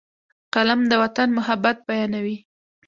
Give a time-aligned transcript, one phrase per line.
[0.53, 2.37] قلم د وطن محبت بیانوي